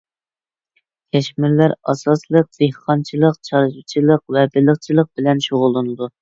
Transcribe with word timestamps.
كەشمىرلەر 1.15 1.75
ئاساسلىق 1.93 2.47
دېھقانچىلىق، 2.61 3.37
چارۋىچىلىق 3.51 4.25
ۋە 4.39 4.47
بېلىقچىلىق 4.57 5.13
بىلەن 5.21 5.45
شۇغۇللىنىدۇ. 5.49 6.11